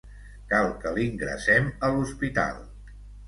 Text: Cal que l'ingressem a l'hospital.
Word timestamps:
Cal 0.53 0.69
que 0.85 0.93
l'ingressem 0.95 1.69
a 1.87 1.91
l'hospital. 1.97 2.57